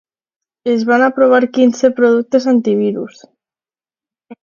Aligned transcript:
Es 0.75 0.85
van 0.91 1.05
provar 1.19 1.43
quinze 1.59 1.93
productes 2.01 2.51
antivirus. 2.57 3.25